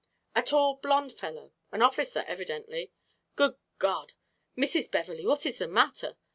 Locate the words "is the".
5.45-5.67